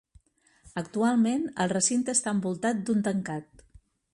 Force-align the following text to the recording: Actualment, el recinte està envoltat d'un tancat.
Actualment, 0.81 1.45
el 1.65 1.71
recinte 1.73 2.15
està 2.17 2.33
envoltat 2.37 2.81
d'un 2.89 3.05
tancat. 3.09 3.65